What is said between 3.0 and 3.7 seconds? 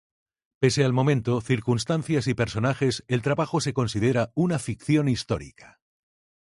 el trabajo